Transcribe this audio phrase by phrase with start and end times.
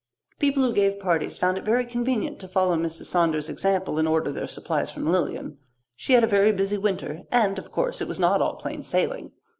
[0.39, 3.05] People who gave parties found it very convenient to follow Mrs.
[3.05, 5.59] Saunders's example and order their supplies from Lilian.
[5.95, 9.31] She had a very busy winter and, of course, it was not all plain sailing.